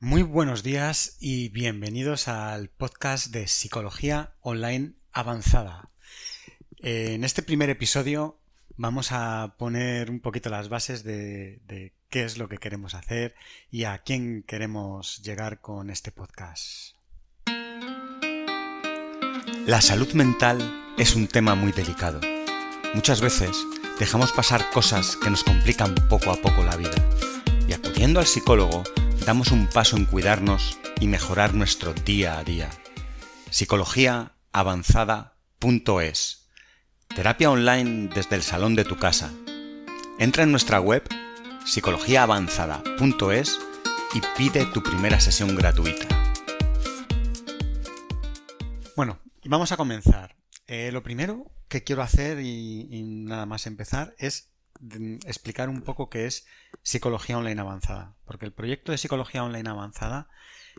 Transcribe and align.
Muy 0.00 0.22
buenos 0.22 0.62
días 0.62 1.16
y 1.18 1.48
bienvenidos 1.48 2.28
al 2.28 2.68
podcast 2.68 3.32
de 3.32 3.48
Psicología 3.48 4.30
Online 4.42 4.92
Avanzada. 5.12 5.90
En 6.76 7.24
este 7.24 7.42
primer 7.42 7.68
episodio 7.68 8.38
vamos 8.76 9.10
a 9.10 9.56
poner 9.58 10.08
un 10.08 10.20
poquito 10.20 10.50
las 10.50 10.68
bases 10.68 11.02
de, 11.02 11.92
qué 12.10 12.22
es 12.22 12.38
lo 12.38 12.48
que 12.48 12.58
queremos 12.58 12.94
hacer 12.94 13.34
y 13.72 13.84
a 13.84 13.98
quién 13.98 14.44
queremos 14.44 15.20
llegar 15.24 15.60
con 15.60 15.90
este 15.90 16.12
podcast. 16.12 16.94
La 19.66 19.80
salud 19.80 20.12
mental 20.12 20.94
es 20.96 21.16
un 21.16 21.26
tema 21.26 21.56
muy 21.56 21.72
delicado. 21.72 22.20
Muchas 22.94 23.20
veces 23.20 23.56
dejamos 23.98 24.30
pasar 24.30 24.70
cosas 24.70 25.16
que 25.16 25.28
nos 25.28 25.42
complican 25.42 25.96
poco 26.08 26.30
a 26.30 26.36
poco 26.36 26.62
la 26.62 26.76
vida 26.76 26.94
y 27.66 27.72
acudiendo 27.72 28.20
al 28.20 28.26
psicólogo 28.26 28.84
damos 29.28 29.52
un 29.52 29.66
paso 29.66 29.98
en 29.98 30.06
cuidarnos 30.06 30.78
y 31.00 31.06
mejorar 31.06 31.52
nuestro 31.52 31.92
día 31.92 32.38
a 32.38 32.44
día. 32.44 32.70
Psicologiaavanzada.es 33.50 36.48
Terapia 37.14 37.50
online 37.50 38.08
desde 38.14 38.36
el 38.36 38.42
salón 38.42 38.74
de 38.74 38.86
tu 38.86 38.96
casa. 38.96 39.30
Entra 40.18 40.44
en 40.44 40.50
nuestra 40.50 40.80
web 40.80 41.06
psicologiaavanzada.es 41.66 43.58
y 44.14 44.22
pide 44.34 44.64
tu 44.64 44.82
primera 44.82 45.20
sesión 45.20 45.54
gratuita. 45.54 46.06
Bueno, 48.96 49.20
vamos 49.44 49.72
a 49.72 49.76
comenzar. 49.76 50.36
Eh, 50.66 50.90
lo 50.90 51.02
primero 51.02 51.52
que 51.68 51.84
quiero 51.84 52.00
hacer 52.00 52.40
y, 52.40 52.88
y 52.90 53.02
nada 53.02 53.44
más 53.44 53.66
empezar 53.66 54.14
es 54.16 54.48
explicar 55.26 55.68
un 55.68 55.82
poco 55.82 56.08
qué 56.08 56.26
es 56.26 56.46
psicología 56.82 57.38
online 57.38 57.60
avanzada. 57.60 58.14
Porque 58.24 58.46
el 58.46 58.52
proyecto 58.52 58.92
de 58.92 58.98
psicología 58.98 59.44
online 59.44 59.68
avanzada 59.68 60.28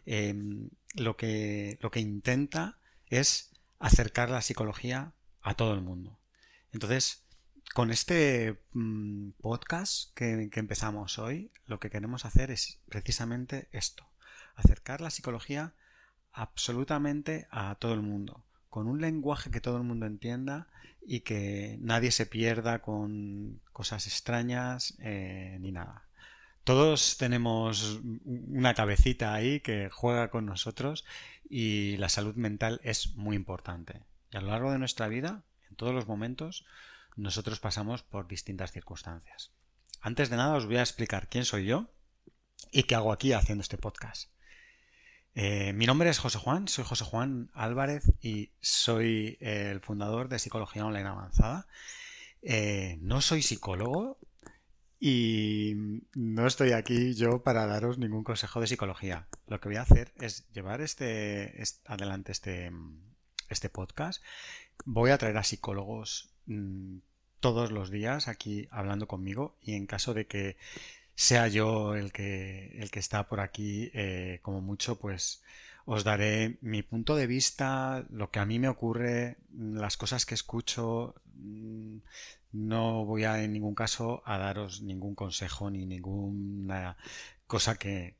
em, 0.05 0.69
lo, 0.95 1.17
que, 1.17 1.77
lo 1.81 1.91
que 1.91 1.99
intenta 1.99 2.79
es 3.07 3.51
acercar 3.79 4.29
la 4.29 4.41
psicología 4.41 5.13
a 5.41 5.55
todo 5.55 5.73
el 5.73 5.81
mundo. 5.81 6.19
Entonces, 6.71 7.23
con 7.73 7.91
este 7.91 8.61
mm, 8.73 9.31
podcast 9.41 10.13
que, 10.13 10.49
que, 10.51 10.59
empezamos 10.59 11.19
hoy, 11.19 11.51
lo 11.65 11.79
que 11.79 11.89
queremos 11.89 12.25
hacer 12.25 12.51
es 12.51 12.79
precisamente 12.89 13.69
esto, 13.71 14.05
acercar 14.55 15.01
la 15.01 15.09
psicología 15.09 15.73
absolutamente 16.31 17.47
a 17.51 17.75
todo 17.75 17.93
el 17.93 18.01
mundo, 18.01 18.43
con 18.69 18.87
un 18.87 19.01
lenguaje 19.01 19.51
que 19.51 19.61
todo 19.61 19.77
el 19.77 19.83
mundo 19.83 20.05
entienda 20.05 20.67
y 21.05 21.21
que 21.21 21.77
nadie 21.81 22.11
se 22.11 22.25
pierda 22.25 22.81
con 22.81 23.61
cosas 23.79 24.07
extrañas 24.07 24.93
eh, 24.99 25.55
ni 25.61 25.71
nada. 25.71 26.03
Todos 26.65 27.15
tenemos 27.17 28.01
una 28.25 28.73
cabecita 28.73 29.33
ahí 29.33 29.61
que 29.61 29.89
juega 29.89 30.29
con 30.29 30.45
nosotros 30.45 31.05
y 31.49 31.95
la 31.95 32.09
salud 32.09 32.35
mental 32.35 32.81
es 32.83 33.15
muy 33.15 33.37
importante. 33.37 34.01
Y 34.33 34.35
a 34.35 34.41
lo 34.41 34.47
largo 34.47 34.73
de 34.73 34.79
nuestra 34.79 35.07
vida, 35.07 35.43
en 35.69 35.77
todos 35.77 35.93
los 35.95 36.07
momentos, 36.09 36.65
nosotros 37.15 37.61
pasamos 37.61 38.03
por 38.03 38.27
distintas 38.27 38.73
circunstancias. 38.73 39.53
Antes 40.01 40.29
de 40.29 40.35
nada 40.35 40.57
os 40.57 40.65
voy 40.65 40.75
a 40.75 40.81
explicar 40.81 41.29
quién 41.29 41.45
soy 41.45 41.65
yo 41.65 41.89
y 42.73 42.83
qué 42.83 42.95
hago 42.95 43.13
aquí 43.13 43.31
haciendo 43.31 43.61
este 43.61 43.77
podcast. 43.77 44.29
Eh, 45.35 45.71
mi 45.71 45.85
nombre 45.85 46.09
es 46.09 46.19
José 46.19 46.37
Juan, 46.37 46.67
soy 46.67 46.83
José 46.83 47.05
Juan 47.05 47.49
Álvarez 47.53 48.11
y 48.21 48.51
soy 48.59 49.37
el 49.39 49.79
fundador 49.79 50.27
de 50.27 50.37
Psicología 50.37 50.85
Online 50.85 51.07
Avanzada. 51.07 51.65
Eh, 52.41 52.97
no 53.01 53.21
soy 53.21 53.41
psicólogo 53.41 54.17
y 54.99 55.73
no 56.13 56.45
estoy 56.45 56.73
aquí 56.73 57.13
yo 57.13 57.41
para 57.43 57.65
daros 57.65 57.97
ningún 57.97 58.23
consejo 58.23 58.61
de 58.61 58.67
psicología. 58.67 59.27
Lo 59.47 59.59
que 59.59 59.69
voy 59.69 59.77
a 59.77 59.81
hacer 59.81 60.13
es 60.19 60.49
llevar 60.51 60.81
este, 60.81 61.61
adelante 61.85 62.31
este, 62.31 62.71
este 63.49 63.69
podcast. 63.69 64.23
Voy 64.85 65.11
a 65.11 65.17
traer 65.17 65.37
a 65.37 65.43
psicólogos 65.43 66.33
mm, 66.45 66.97
todos 67.39 67.71
los 67.71 67.89
días 67.89 68.27
aquí 68.27 68.67
hablando 68.71 69.07
conmigo 69.07 69.57
y 69.61 69.73
en 69.73 69.87
caso 69.87 70.13
de 70.13 70.27
que 70.27 70.57
sea 71.15 71.47
yo 71.49 71.95
el 71.95 72.11
que, 72.11 72.77
el 72.79 72.91
que 72.91 72.99
está 72.99 73.27
por 73.27 73.41
aquí, 73.41 73.91
eh, 73.93 74.39
como 74.41 74.61
mucho, 74.61 74.97
pues 74.97 75.43
os 75.85 76.03
daré 76.03 76.57
mi 76.61 76.83
punto 76.83 77.15
de 77.15 77.27
vista, 77.27 78.05
lo 78.09 78.31
que 78.31 78.39
a 78.39 78.45
mí 78.45 78.59
me 78.59 78.69
ocurre, 78.69 79.37
las 79.53 79.97
cosas 79.97 80.25
que 80.25 80.35
escucho. 80.35 81.15
Mm, 81.41 81.99
no 82.53 83.05
voy 83.05 83.23
a 83.25 83.43
en 83.43 83.53
ningún 83.53 83.75
caso 83.75 84.21
a 84.25 84.37
daros 84.37 84.81
ningún 84.81 85.15
consejo 85.15 85.69
ni 85.69 85.85
ninguna 85.85 86.97
cosa 87.47 87.77
que, 87.77 88.15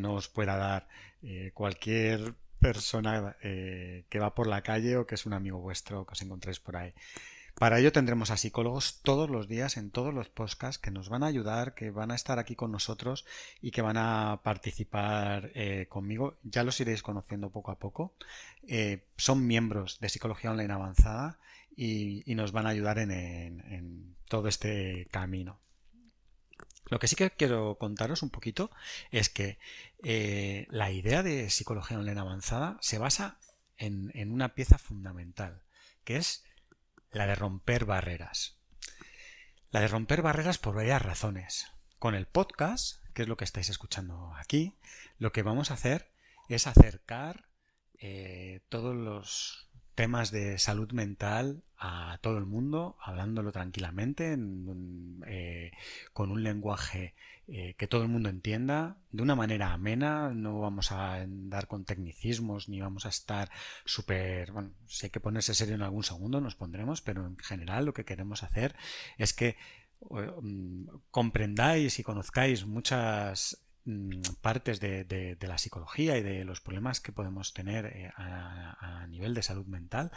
no 0.00 0.14
os 0.14 0.28
pueda 0.28 0.56
dar 0.56 0.88
eh, 1.22 1.50
cualquier 1.54 2.34
persona 2.60 3.36
eh, 3.42 4.04
que 4.08 4.18
va 4.18 4.34
por 4.34 4.46
la 4.46 4.62
calle 4.62 4.96
o 4.96 5.06
que 5.06 5.16
es 5.16 5.26
un 5.26 5.34
amigo 5.34 5.58
vuestro 5.58 6.06
que 6.06 6.12
os 6.12 6.22
encontréis 6.22 6.60
por 6.60 6.76
ahí. 6.76 6.92
Para 7.58 7.78
ello 7.78 7.92
tendremos 7.92 8.30
a 8.30 8.36
psicólogos 8.36 9.00
todos 9.02 9.30
los 9.30 9.46
días 9.46 9.76
en 9.76 9.90
todos 9.90 10.12
los 10.12 10.28
podcasts 10.28 10.78
que 10.78 10.90
nos 10.90 11.08
van 11.08 11.22
a 11.22 11.26
ayudar, 11.26 11.74
que 11.74 11.90
van 11.90 12.10
a 12.10 12.14
estar 12.14 12.38
aquí 12.38 12.56
con 12.56 12.72
nosotros 12.72 13.24
y 13.60 13.70
que 13.70 13.82
van 13.82 13.96
a 13.98 14.40
participar 14.42 15.50
eh, 15.54 15.86
conmigo. 15.88 16.38
Ya 16.42 16.64
los 16.64 16.80
iréis 16.80 17.02
conociendo 17.02 17.50
poco 17.50 17.70
a 17.70 17.78
poco. 17.78 18.14
Eh, 18.66 19.04
son 19.16 19.46
miembros 19.46 20.00
de 20.00 20.08
Psicología 20.08 20.50
Online 20.50 20.72
Avanzada 20.72 21.38
y, 21.76 22.24
nos 22.34 22.52
van 22.52 22.66
a 22.66 22.70
ayudar 22.70 22.98
en, 22.98 24.16
todo 24.28 24.48
este 24.48 25.06
camino. 25.10 25.60
Lo 26.86 26.98
que 26.98 27.06
sí 27.06 27.16
que 27.16 27.30
quiero 27.30 27.76
contaros 27.78 28.22
un 28.22 28.30
poquito 28.30 28.70
es 29.10 29.28
que 29.28 29.58
eh, 30.02 30.66
la 30.70 30.90
idea 30.90 31.22
de 31.22 31.48
Psicología 31.50 31.98
Online 31.98 32.20
Avanzada 32.20 32.78
se 32.80 32.98
basa 32.98 33.38
en 33.76 34.32
una 34.32 34.54
pieza 34.54 34.78
fundamental, 34.78 35.62
que 36.04 36.16
es 36.16 36.44
la 37.12 37.26
de 37.26 37.34
romper 37.34 37.84
barreras. 37.84 38.58
La 39.70 39.80
de 39.80 39.88
romper 39.88 40.22
barreras 40.22 40.58
por 40.58 40.74
varias 40.74 41.02
razones. 41.02 41.66
Con 41.98 42.14
el 42.14 42.26
podcast, 42.26 43.04
que 43.14 43.22
es 43.22 43.28
lo 43.28 43.36
que 43.36 43.44
estáis 43.44 43.68
escuchando 43.68 44.34
aquí, 44.36 44.76
lo 45.18 45.32
que 45.32 45.42
vamos 45.42 45.70
a 45.70 45.74
hacer 45.74 46.10
es 46.48 46.66
acercar 46.66 47.46
eh, 47.98 48.60
todos 48.68 48.96
los 48.96 49.70
temas 49.94 50.30
de 50.30 50.58
salud 50.58 50.92
mental 50.92 51.62
a 51.76 52.18
todo 52.22 52.38
el 52.38 52.46
mundo, 52.46 52.96
hablándolo 53.00 53.52
tranquilamente, 53.52 54.36
eh, 55.26 55.72
con 56.12 56.30
un 56.30 56.42
lenguaje 56.42 57.14
eh, 57.48 57.74
que 57.76 57.88
todo 57.88 58.02
el 58.02 58.08
mundo 58.08 58.28
entienda, 58.28 58.96
de 59.10 59.22
una 59.22 59.34
manera 59.34 59.72
amena, 59.72 60.30
no 60.30 60.60
vamos 60.60 60.92
a 60.92 61.16
andar 61.16 61.66
con 61.66 61.84
tecnicismos, 61.84 62.68
ni 62.68 62.80
vamos 62.80 63.04
a 63.04 63.08
estar 63.08 63.50
súper, 63.84 64.52
bueno, 64.52 64.70
si 64.86 65.06
hay 65.06 65.10
que 65.10 65.20
ponerse 65.20 65.54
serio 65.54 65.74
en 65.74 65.82
algún 65.82 66.04
segundo, 66.04 66.40
nos 66.40 66.54
pondremos, 66.54 67.02
pero 67.02 67.26
en 67.26 67.36
general 67.38 67.84
lo 67.84 67.94
que 67.94 68.04
queremos 68.04 68.44
hacer 68.44 68.76
es 69.18 69.32
que 69.34 69.56
mm, 70.08 70.86
comprendáis 71.10 71.98
y 71.98 72.04
conozcáis 72.04 72.64
muchas 72.64 73.60
partes 74.40 74.78
de, 74.80 75.36
la 75.40 75.58
psicología 75.58 76.16
y 76.16 76.22
de 76.22 76.44
los 76.44 76.60
problemas 76.60 77.00
que 77.00 77.12
podemos 77.12 77.52
tener 77.52 77.86
eh, 77.86 78.12
a, 78.16 79.06
nivel 79.08 79.34
de 79.34 79.42
salud 79.42 79.66
mental, 79.66 80.12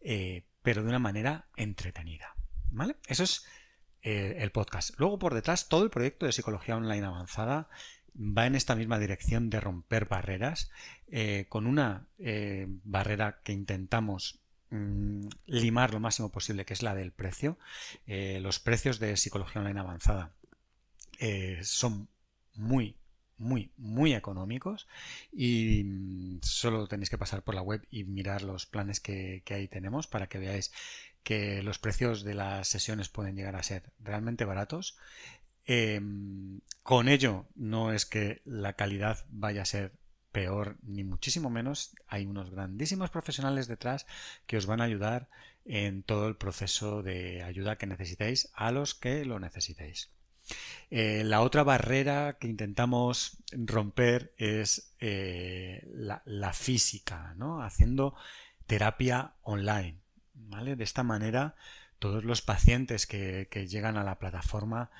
eh, 0.00 0.44
pero 0.62 0.82
de 0.82 0.88
una 0.88 0.98
manera 0.98 1.46
entretenida. 1.56 2.34
¿Vale? 2.70 2.96
Eso 3.06 3.22
es 3.22 3.46
eh, 4.02 4.36
el 4.40 4.50
podcast. 4.50 4.98
Luego 4.98 5.18
por 5.18 5.34
detrás, 5.34 5.68
todo 5.68 5.84
el 5.84 5.90
proyecto 5.90 6.26
de 6.26 6.32
psicología 6.32 6.76
online 6.76 7.06
avanzada 7.06 7.68
va 8.16 8.46
en 8.46 8.56
esta 8.56 8.74
misma 8.74 8.98
dirección 8.98 9.50
de 9.50 9.60
romper 9.60 10.06
barreras, 10.06 10.70
con 11.48 11.66
una 11.66 12.06
barrera 12.84 13.40
que 13.42 13.52
intentamos 13.52 14.40
mm, 14.70 15.26
limar 15.46 15.92
lo 15.92 16.00
máximo 16.00 16.30
posible, 16.30 16.64
que 16.64 16.74
es 16.74 16.82
la 16.82 16.94
del 16.94 17.12
precio. 17.12 17.58
los 18.06 18.60
precios 18.60 18.98
de 18.98 19.16
psicología 19.16 19.62
online 19.62 19.80
avanzada 19.80 20.32
son 21.62 22.08
muy 22.54 22.96
muy, 23.38 23.72
muy 23.76 24.14
económicos 24.14 24.86
y 25.32 25.82
mm, 25.84 26.40
solo 26.42 26.86
tenéis 26.86 27.10
que 27.10 27.18
pasar 27.18 27.42
por 27.42 27.54
la 27.54 27.62
web 27.62 27.86
y 27.90 28.04
mirar 28.04 28.42
los 28.42 28.66
planes 28.66 29.00
que, 29.00 29.42
ahí 29.50 29.68
tenemos 29.68 30.06
para 30.06 30.28
que 30.28 30.38
veáis 30.38 30.72
que 31.22 31.62
los 31.62 31.78
precios 31.78 32.22
de 32.22 32.34
las 32.34 32.68
sesiones 32.68 33.08
pueden 33.08 33.36
llegar 33.36 33.56
a 33.56 33.62
ser 33.62 33.92
realmente 34.00 34.44
baratos. 34.44 34.96
Em, 35.66 36.60
con 36.82 37.08
ello 37.08 37.46
no 37.54 37.92
es 37.92 38.04
que 38.06 38.42
la 38.44 38.74
calidad 38.74 39.24
vaya 39.30 39.62
a 39.62 39.66
ser 39.66 39.92
peor 40.32 40.76
ni 40.82 41.04
muchísimo 41.04 41.48
menos. 41.48 41.94
Hay 42.08 42.26
unos 42.26 42.50
grandísimos 42.50 43.10
profesionales 43.10 43.68
detrás 43.68 44.04
que 44.46 44.56
os 44.58 44.66
van 44.66 44.80
a 44.80 44.84
ayudar 44.84 45.30
en 45.64 46.02
todo 46.02 46.28
el 46.28 46.36
proceso 46.36 47.02
de 47.02 47.42
ayuda 47.42 47.78
que 47.78 47.86
necesitéis 47.86 48.50
a 48.54 48.70
los 48.72 48.94
que 48.94 49.24
lo 49.24 49.38
necesitéis. 49.38 50.10
Eh, 50.90 51.24
la 51.24 51.40
otra 51.40 51.64
barrera 51.64 52.36
que 52.38 52.46
intentamos 52.46 53.38
romper 53.52 54.32
es 54.36 54.94
eh, 55.00 55.82
la, 55.92 56.52
física, 56.52 57.34
¿no? 57.36 57.62
haciendo 57.62 58.14
terapia 58.66 59.34
online. 59.42 59.98
De 60.34 60.84
esta 60.84 61.02
manera, 61.02 61.56
todos 61.98 62.22
los 62.24 62.42
pacientes 62.42 63.06
que, 63.06 63.48
llegan 63.68 63.96
a 63.96 64.04
la 64.04 64.18
plataforma, 64.18 64.90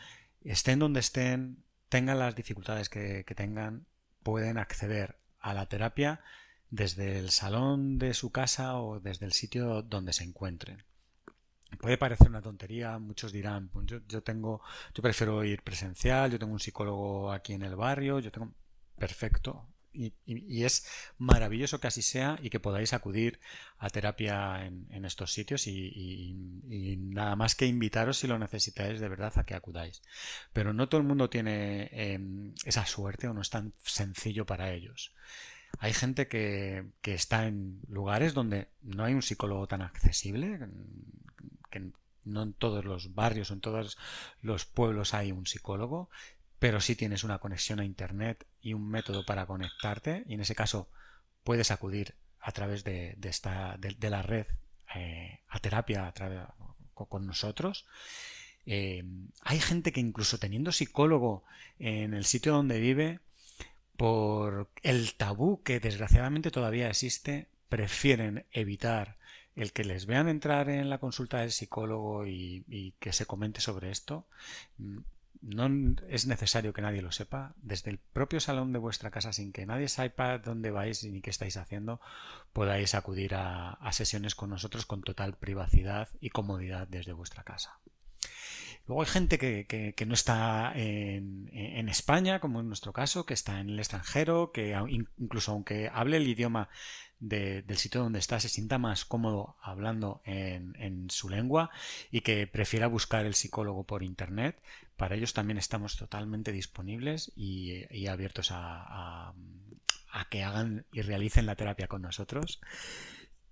estén 0.43 0.81
donde 0.81 1.01
estén, 1.01 1.63
tengan 1.89 2.19
las 2.19 2.35
dificultades 2.35 2.89
que, 2.89 3.25
tengan, 3.37 3.87
pueden 4.23 4.59
acceder 4.59 5.19
a 5.39 5.55
la 5.55 5.67
terapia 5.67 6.21
desde 6.71 7.19
el 7.19 7.31
salón 7.31 7.99
de 7.99 8.15
su 8.15 8.33
casa 8.33 8.79
o 8.79 9.01
desde 9.01 9.27
el 9.27 9.33
sitio 9.33 9.83
donde 9.83 10.13
se 10.13 10.25
encuentren. 10.25 10.83
Puede 11.81 11.99
parecer 11.99 12.29
una 12.29 12.43
tontería, 12.43 12.99
muchos 12.99 13.33
dirán, 13.33 13.69
pues 13.69 13.87
yo, 13.87 13.99
yo, 14.09 14.23
tengo, 14.23 14.63
yo 14.95 15.03
prefiero 15.03 15.45
ir 15.45 15.63
presencial, 15.63 16.31
yo 16.31 16.39
tengo 16.39 16.53
un 16.53 16.61
psicólogo 16.61 17.33
aquí 17.33 17.53
en 17.53 17.63
el 17.63 17.77
barrio, 17.77 18.21
yo 18.21 18.31
tengo 18.31 18.53
perfecto, 18.97 19.67
y, 19.95 20.65
es 20.65 20.87
maravilloso 21.19 21.81
que 21.81 21.87
así 21.87 22.03
sea 22.03 22.39
y 22.43 22.51
que 22.51 22.61
podáis 22.61 22.93
acudir 22.93 23.39
a 23.79 23.91
terapia 23.91 24.67
en, 24.67 25.05
estos 25.05 25.33
sitios 25.33 25.67
y, 25.67 26.35
nada 26.99 27.37
más 27.37 27.55
que 27.55 27.67
invitaros 27.67 28.19
si 28.19 28.27
lo 28.27 28.39
necesitáis 28.39 29.01
de 29.01 29.09
verdad 29.09 29.33
a 29.37 29.45
que 29.45 29.55
acudáis. 29.55 30.03
Pero 30.53 30.73
no 30.73 30.89
todo 30.89 31.01
el 31.01 31.07
mundo 31.07 31.31
tiene 31.31 31.89
em, 31.93 32.55
esa 32.65 32.87
suerte 32.87 33.29
o 33.29 33.35
no 33.35 33.43
es 33.43 33.51
tan 33.51 33.73
sencillo 33.85 34.45
para 34.47 34.73
ellos. 34.73 35.15
Hay 35.79 35.93
gente 35.93 36.29
que, 36.29 36.87
que, 37.01 37.15
está 37.15 37.47
en 37.47 37.81
lugares 37.89 38.33
donde 38.33 38.69
no 38.83 39.05
hay 39.05 39.15
un 39.15 39.23
psicólogo 39.23 39.67
tan 39.67 39.83
accesible, 39.83 40.59
que 41.75 41.93
no 42.25 42.43
en 42.43 42.55
todos 42.55 42.85
los 42.85 43.15
barrios 43.15 43.51
o 43.51 43.55
en 43.55 43.61
todos 43.61 43.99
los 44.41 44.65
pueblos 44.65 45.13
hay 45.13 45.33
un 45.33 45.47
psicólogo 45.47 46.09
pero 46.65 46.81
si 46.81 46.97
tienes 46.97 47.25
una 47.25 47.41
conexión 47.41 47.79
a 47.79 47.85
Internet 47.85 48.47
y 48.63 48.73
un 48.73 48.89
método 48.89 49.27
para 49.27 49.45
conectarte, 49.45 50.25
y 50.27 50.33
en 50.33 50.41
ese 50.41 50.55
caso 50.55 50.89
puedes 51.43 51.71
acudir 51.71 52.15
a 52.41 52.53
través 52.53 52.85
de, 52.85 53.19
esta, 53.23 53.77
de, 53.77 54.09
la 54.09 54.23
red 54.23 54.47
eh, 54.95 55.41
a 55.49 55.59
terapia 55.59 56.11
con 56.95 57.27
nosotros. 57.27 57.85
Eh, 58.65 59.05
hay 59.43 59.61
gente 59.61 59.93
que 59.93 60.01
incluso 60.01 60.39
teniendo 60.39 60.73
psicólogo 60.73 61.45
en 61.79 62.15
el 62.15 62.25
sitio 62.25 62.55
donde 62.55 62.81
vive, 62.81 63.21
por 63.99 64.71
el 64.83 65.17
tabú 65.17 65.63
que 65.63 65.81
desgraciadamente 65.81 66.51
todavía 66.51 66.89
existe, 66.89 67.49
prefieren 67.69 68.47
evitar 68.53 69.19
el 69.57 69.73
que 69.73 69.85
les 69.85 70.07
vean 70.07 70.29
entrar 70.29 70.69
en 70.69 70.91
la 70.91 70.99
consulta 70.99 71.39
del 71.39 71.53
psicólogo 71.53 72.27
y 72.27 72.95
que 72.99 73.13
se 73.13 73.27
comente 73.27 73.61
sobre 73.61 73.91
esto, 73.91 74.27
no 75.45 75.97
es 76.09 76.27
necesario 76.27 76.73
que 76.73 76.83
nadie 76.83 77.03
lo 77.03 77.13
sepa. 77.13 77.55
Desde 77.61 77.91
el 77.91 77.99
propio 77.99 78.41
salón 78.41 78.73
de 78.73 78.79
vuestra 78.79 79.11
casa, 79.11 79.33
sin 79.33 79.53
que 79.53 79.67
nadie 79.67 79.89
sepa 79.89 80.39
dónde 80.39 80.71
vais 80.71 81.05
ni 81.05 81.21
qué 81.21 81.31
estáis 81.31 81.57
haciendo, 81.57 82.01
podáis 82.53 82.95
acudir 82.95 83.35
a, 83.35 83.79
sesiones 83.93 84.35
con 84.35 84.51
nosotros 84.51 84.87
con 84.87 85.03
total 85.03 85.35
privacidad 85.35 86.09
y 86.21 86.31
comodidad 86.31 86.89
desde 86.89 87.13
vuestra 87.13 87.45
casa. 87.45 87.79
Luego 88.87 89.03
hay 89.03 89.09
gente 89.09 89.39
que, 89.39 90.05
no 90.07 90.15
está 90.15 90.73
en, 90.75 91.49
en, 91.53 91.89
España, 91.89 92.39
como 92.41 92.61
en 92.61 92.69
nuestro 92.69 92.93
caso, 92.93 93.25
que 93.25 93.33
está 93.33 93.61
en 93.61 93.71
el 93.71 93.79
extranjero, 93.79 94.53
que 94.53 94.77
incluso 95.19 95.53
aunque 95.53 95.91
hable 95.93 96.19
el 96.19 96.29
idioma 96.29 96.69
del 97.29 97.79
sitio 97.79 98.03
donde 98.03 98.19
está 98.19 98.39
se 98.39 98.49
sienta 98.49 98.79
más 98.79 99.05
cómodo 99.05 99.57
hablando 99.63 100.21
en, 100.25 101.09
su 101.11 101.29
lengua 101.29 101.71
y 102.11 102.21
que 102.21 102.47
prefiera 102.47 102.87
buscar 102.87 103.25
el 103.25 103.35
psicólogo 103.35 103.85
por 103.85 104.03
internet, 104.03 104.61
para 104.97 105.15
ellos 105.15 105.33
también 105.33 105.59
estamos 105.59 105.97
totalmente 105.97 106.53
disponibles 106.53 107.33
y, 107.35 108.07
abiertos 108.07 108.49
a, 108.51 109.33
que 110.31 110.45
hagan 110.45 110.87
y 110.93 111.03
realicen 111.03 111.47
la 111.47 111.57
terapia 111.57 111.89
con 111.89 112.03
nosotros. 112.03 112.61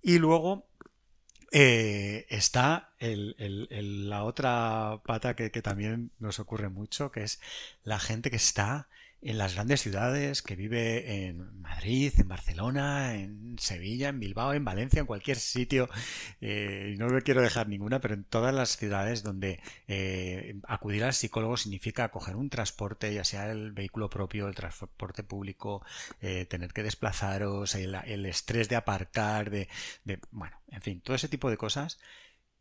Y 0.01 0.19
luego 0.19 0.67
eh, 1.53 2.25
está 2.29 2.89
la 2.99 4.23
otra 4.23 5.01
pata 5.05 5.35
que, 5.35 5.51
que, 5.51 5.61
también 5.61 6.09
nos 6.19 6.39
ocurre 6.39 6.69
mucho, 6.69 7.11
que 7.11 7.23
es 7.23 7.39
la 7.83 7.99
gente 7.99 8.31
que 8.31 8.37
está 8.37 8.87
en 9.21 9.37
las 9.37 9.53
grandes 9.53 9.81
ciudades, 9.81 10.41
que 10.41 10.55
vive 10.55 11.27
en 11.27 11.62
En 11.85 12.27
Barcelona, 12.29 13.15
en 13.15 13.57
Sevilla, 13.59 14.07
en 14.07 14.19
Bilbao, 14.19 14.53
en 14.53 14.63
Valencia, 14.63 15.01
en 15.01 15.05
cualquier 15.05 15.37
sitio, 15.37 15.89
eh, 16.39 16.95
no 16.97 17.07
me 17.07 17.21
quiero 17.23 17.41
dejar 17.41 17.67
ninguna, 17.67 17.99
pero 17.99 18.13
en 18.13 18.23
todas 18.23 18.55
las 18.55 18.77
ciudades 18.77 19.21
donde 19.21 19.59
eh, 19.89 20.61
acudir 20.65 21.03
al 21.03 21.13
psicólogo 21.13 21.57
significa 21.57 22.09
coger 22.09 22.37
un 22.37 22.49
transporte, 22.49 23.13
ya 23.13 23.25
sea 23.25 23.51
el 23.51 23.73
vehículo 23.73 24.09
propio, 24.09 24.47
el 24.47 24.55
transporte 24.55 25.23
público, 25.23 25.85
eh, 26.21 26.45
tener 26.45 26.71
que 26.71 26.83
desplazaros, 26.83 27.75
el, 27.75 28.25
estrés 28.25 28.69
de 28.69 28.77
aparcar, 28.77 29.49
de, 29.49 29.67
bueno, 30.31 30.57
en 30.69 30.81
fin, 30.81 31.01
todo 31.01 31.17
ese 31.17 31.27
tipo 31.27 31.49
de 31.49 31.57
cosas 31.57 31.99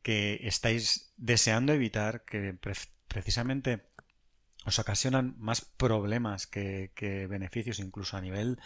que 0.03 0.41
estáis 0.43 1.13
deseando 1.17 1.73
evitar 1.73 2.25
que 2.25 2.59
precisamente 3.07 3.83
os 4.65 4.79
ocasionan 4.79 5.35
más 5.39 5.61
problemas 5.61 6.47
que, 6.47 6.91
beneficios 7.29 7.79
incluso 7.79 8.17
a 8.17 8.21
nivel 8.21 8.59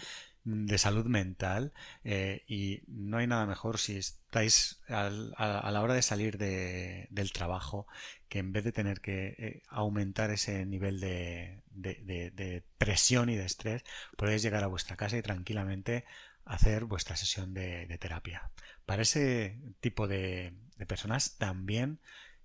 de 0.46 0.78
salud 0.78 1.06
mental 1.06 1.72
eh, 2.04 2.44
y 2.46 2.82
no 2.86 3.18
hay 3.18 3.26
nada 3.26 3.46
mejor 3.46 3.78
si 3.78 3.96
estáis 3.96 4.80
a, 4.88 5.10
la 5.10 5.82
hora 5.82 5.94
de 5.94 6.02
salir 6.02 6.38
del 6.38 7.32
trabajo 7.32 7.86
que 8.28 8.38
en 8.38 8.52
vez 8.52 8.64
de 8.64 8.72
tener 8.72 9.00
que 9.00 9.34
eh, 9.38 9.62
aumentar 9.68 10.30
ese 10.30 10.64
nivel 10.64 11.00
de, 11.00 12.62
presión 12.78 13.28
y 13.28 13.36
de 13.36 13.44
estrés 13.44 13.82
podéis 14.16 14.42
llegar 14.42 14.64
a 14.64 14.68
vuestra 14.68 14.96
casa 14.96 15.18
y 15.18 15.22
tranquilamente 15.22 16.04
hacer 16.44 16.84
vuestra 16.84 17.16
sesión 17.16 17.52
de, 17.52 17.86
terapia. 18.00 18.50
Para 18.84 19.02
ese 19.02 19.58
tipo 19.80 20.06
de 20.06 20.54
personas 20.86 21.36
también 21.38 22.00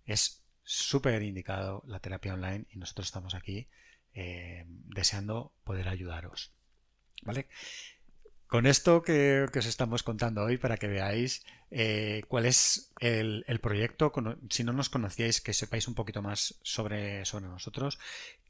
es 0.06 0.44
súper 0.64 1.22
indicado 1.22 1.84
la 1.86 2.00
terapia 2.00 2.34
online 2.34 2.66
y 2.70 2.78
nosotros 2.78 3.08
estamos 3.08 3.36
aquí 3.36 3.68
eh, 4.14 4.66
deseando 4.68 5.54
poder 5.64 5.88
ayudaros. 5.88 6.54
¿Vale? 7.22 7.48
Con 8.52 8.66
esto 8.66 9.02
que, 9.02 9.48
os 9.56 9.66
estamos 9.66 10.04
contando 10.04 10.44
hoy 10.44 10.58
para 10.58 10.76
que 10.76 10.88
veáis 10.88 11.46
eh, 11.70 12.24
cuál 12.28 12.46
es 12.46 12.92
el, 13.00 13.60
proyecto, 13.62 14.12
si 14.50 14.66
no 14.66 14.74
nos 14.74 14.90
conocíais, 14.90 15.40
que 15.40 15.54
sepáis 15.54 15.88
un 15.88 15.96
poquito 15.96 16.22
más 16.22 16.60
sobre, 16.62 17.24
sobre 17.24 17.46
nosotros, 17.46 17.98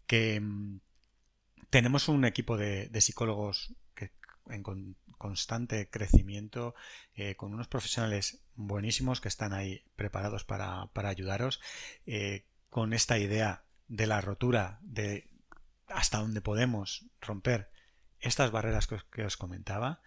que 0.08 0.42
mm, 0.42 0.80
tenemos 1.70 2.08
un 2.08 2.26
equipo 2.26 2.58
de, 2.58 2.90
psicólogos 3.00 3.76
que, 3.94 4.12
en 4.50 4.96
constante 5.20 5.88
crecimiento, 5.90 6.74
eh, 7.14 7.36
con 7.36 7.54
unos 7.54 7.68
profesionales 7.68 8.42
buenísimos 8.56 9.22
que 9.22 9.28
están 9.30 9.54
ahí 9.54 9.84
preparados 9.96 10.46
para, 10.46 10.90
ayudaros, 10.96 11.62
eh, 12.08 12.46
con 12.72 12.94
esta 12.94 13.20
idea 13.20 13.66
de 13.88 14.08
la 14.08 14.20
rotura, 14.20 14.80
de 14.82 15.30
hasta 15.88 16.18
donde 16.18 16.42
podemos 16.42 17.06
romper 17.20 17.71
estas 18.22 18.52
barreras 18.52 18.88
que 18.88 19.26
os, 19.26 19.38
comentaba. 19.38 20.02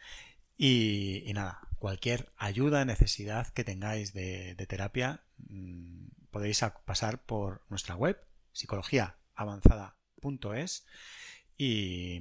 Y, 0.57 1.31
nada, 1.35 1.61
cualquier 1.79 2.33
ayuda, 2.37 2.85
necesidad 2.85 3.49
que 3.49 3.65
tengáis 3.65 4.13
de, 4.13 4.55
terapia, 4.69 5.25
mm, 5.49 6.07
podéis 6.31 6.61
pasar 6.85 7.25
por 7.25 7.63
nuestra 7.69 7.97
web, 7.97 8.21
psicologiaavanzada.es 8.53 10.87
y 11.57 12.21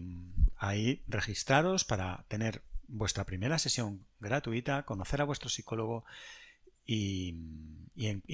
ahí 0.57 1.03
registraros 1.07 1.85
para 1.85 2.25
tener 2.27 2.61
vuestra 2.87 3.25
primera 3.25 3.57
sesión 3.59 4.05
gratuita, 4.19 4.83
conocer 4.83 5.21
a 5.21 5.25
vuestro 5.25 5.49
psicólogo 5.49 6.05
y, 6.85 7.35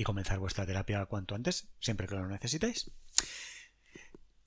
comenzar 0.06 0.40
vuestra 0.40 0.66
terapia 0.66 1.06
cuanto 1.06 1.36
antes, 1.36 1.68
siempre 1.80 2.08
que 2.08 2.16
lo 2.16 2.28
necesitéis. 2.28 2.92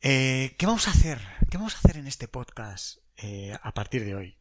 Eh, 0.00 0.56
¿Qué 0.58 0.66
vamos 0.66 0.88
a 0.88 0.90
hacer? 0.90 1.20
¿Qué 1.50 1.58
vamos 1.58 1.76
a 1.76 1.78
hacer 1.78 1.96
en 1.96 2.08
este 2.08 2.26
podcast 2.26 3.01
eh, 3.16 3.56
a 3.62 3.74
partir 3.74 4.04
de 4.04 4.14
hoy? 4.14 4.36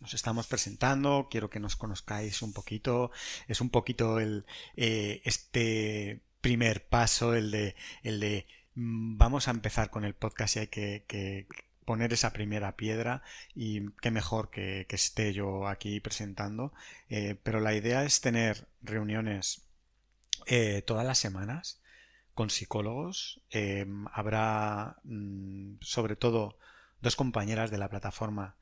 Nos 0.00 0.14
estamos 0.14 0.46
presentando, 0.46 1.28
quiero 1.30 1.50
que 1.50 1.60
nos 1.60 1.76
conozcáis 1.76 2.42
un 2.42 2.52
poquito. 2.52 3.10
Es 3.46 3.60
un 3.60 3.70
poquito 3.70 4.20
el 4.20 4.46
eh, 4.76 5.20
este 5.24 6.20
primer 6.40 6.86
paso, 6.86 7.34
el 7.34 7.50
de 7.50 7.76
el 8.02 8.20
de 8.20 8.46
mm, 8.74 9.18
vamos 9.18 9.48
a 9.48 9.52
empezar 9.52 9.90
con 9.90 10.04
el 10.04 10.14
podcast 10.14 10.56
y 10.56 10.58
hay 10.60 10.66
que 10.68 11.46
poner 11.88 12.12
esa 12.12 12.34
primera 12.34 12.76
piedra 12.76 13.22
y 13.54 13.92
qué 14.02 14.10
mejor 14.10 14.50
que, 14.50 14.86
esté 14.90 15.32
yo 15.32 15.66
aquí 15.66 16.00
presentando. 16.00 16.74
Eh, 17.08 17.34
pero 17.42 17.60
la 17.60 17.72
idea 17.72 18.04
es 18.04 18.20
tener 18.20 18.68
reuniones 18.82 19.62
eh, 20.44 20.82
todas 20.82 21.06
las 21.06 21.16
semanas 21.16 21.80
con 22.34 22.50
psicólogos. 22.50 23.40
Habrá 24.12 24.98
mm, 25.04 25.76
sobre 25.80 26.14
todo 26.16 26.58
dos 27.00 27.16
compañeras 27.16 27.70
de 27.70 27.78
la 27.78 27.88
plataforma, 27.88 28.56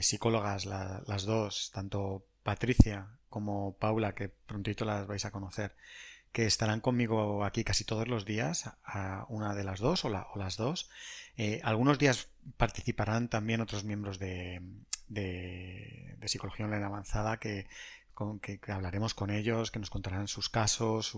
psicólogas 0.00 0.64
las 0.64 1.24
dos, 1.24 1.70
tanto 1.72 2.24
Patricia 2.42 3.08
como 3.28 3.76
Paula, 3.78 4.14
que 4.14 4.28
prontito 4.28 4.84
las 4.84 5.06
vais 5.06 5.24
a 5.24 5.30
conocer, 5.30 5.74
que 6.32 6.46
estarán 6.46 6.80
conmigo 6.80 7.44
aquí 7.44 7.64
casi 7.64 7.84
todos 7.84 8.08
los 8.08 8.24
días, 8.24 8.70
a 8.84 9.24
una 9.28 9.54
de 9.54 9.64
las 9.64 9.80
dos 9.80 10.04
o, 10.04 10.10
las 10.10 10.56
dos. 10.56 10.90
Eh, 11.36 11.60
algunos 11.64 11.98
días 11.98 12.28
participarán 12.56 13.28
también 13.28 13.60
otros 13.60 13.84
miembros 13.84 14.18
de, 14.18 14.60
de, 15.08 16.16
Psicología 16.26 16.66
Online 16.66 16.84
Avanzada 16.84 17.38
que 17.38 17.66
con, 18.20 18.38
que, 18.38 18.60
hablaremos 18.70 19.14
con 19.14 19.30
ellos, 19.30 19.70
que 19.70 19.78
nos 19.78 19.88
contarán 19.88 20.28
sus 20.28 20.50
casos, 20.50 21.16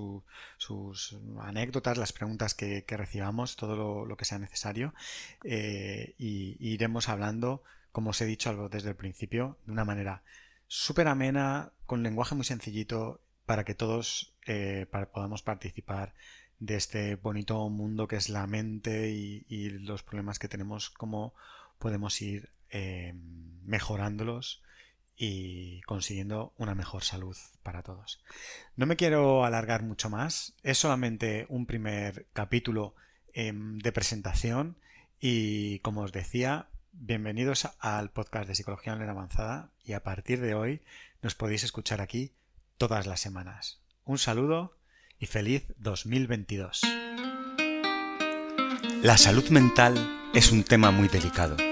sus 0.57 1.17
anécdotas, 1.41 1.99
las 1.99 2.13
preguntas 2.13 2.55
que, 2.55 2.85
recibamos, 2.89 3.57
todo 3.57 4.07
lo, 4.07 4.17
que 4.17 4.25
sea 4.25 4.39
necesario. 4.39 4.95
Eh, 5.43 6.15
y, 6.17 6.57
iremos 6.61 7.09
hablando, 7.09 7.65
como 7.91 8.11
os 8.11 8.21
he 8.21 8.25
dicho 8.25 8.69
desde 8.69 8.91
el 8.91 8.95
principio, 8.95 9.59
de 9.67 9.73
una 9.73 9.85
manera 9.85 10.23
súper 10.69 11.09
amena, 11.09 11.73
con 11.87 12.05
lenguaje 12.05 12.37
muy 12.37 12.45
sencillito, 12.45 13.21
para 13.47 13.65
que 13.65 13.75
todos 13.75 14.33
eh, 14.47 14.87
podamos 15.13 15.43
participar 15.43 16.15
de 16.61 16.77
este 16.77 17.17
bonito 17.17 17.69
mundo 17.69 18.07
que 18.07 18.15
es 18.15 18.29
la 18.29 18.47
mente 18.47 19.11
y, 19.11 19.71
los 19.71 20.05
problemas 20.05 20.39
que 20.39 20.47
tenemos, 20.47 20.89
cómo 20.91 21.35
podemos 21.81 22.23
ir 22.23 22.51
eh, 22.71 23.13
mejorándolos 23.65 24.63
y 25.25 25.83
consiguiendo 25.83 26.53
una 26.59 26.75
mejor 26.75 27.05
salud 27.05 27.37
para 27.63 27.85
todos. 27.85 28.21
No 28.75 28.87
me 28.87 28.97
quiero 28.97 29.45
alargar 29.45 29.85
mucho 29.85 30.11
más, 30.11 30.55
es 30.65 30.79
solamente 30.79 31.47
un 31.49 31.65
primer 31.65 32.27
capítulo 32.33 32.97
em, 33.33 33.79
de 33.79 33.93
presentación 33.93 34.79
y 35.21 35.79
como 35.79 36.01
os 36.01 36.11
decía, 36.11 36.71
bienvenidos 36.91 37.69
al 37.79 38.11
podcast 38.11 38.49
de 38.49 38.57
Psicología 38.57 38.95
Online 38.95 39.13
Avanzada 39.13 39.71
y 39.85 39.93
a 39.93 40.03
partir 40.03 40.41
de 40.41 40.55
hoy 40.55 40.81
nos 41.23 41.37
podéis 41.37 41.63
escuchar 41.63 42.01
aquí 42.01 42.33
todas 42.77 43.07
las 43.07 43.21
semanas. 43.21 43.81
Un 44.05 44.19
saludo 44.19 44.77
y 45.21 45.27
feliz 45.27 45.73
2022. 45.77 46.81
La 49.05 49.17
salud 49.17 49.49
mental 49.51 49.95
es 50.35 50.51
un 50.51 50.65
tema 50.65 50.91
muy 50.91 51.07
delicado. 51.07 51.72